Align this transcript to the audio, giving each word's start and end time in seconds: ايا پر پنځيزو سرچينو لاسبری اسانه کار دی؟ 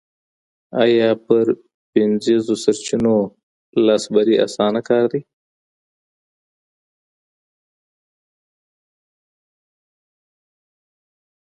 ايا 0.81 1.09
پر 1.25 1.45
پنځيزو 1.91 2.55
سرچينو 2.63 3.15
لاسبری 3.85 4.35
اسانه 4.45 4.81
کار 4.87 5.03
دی؟ 5.11 5.21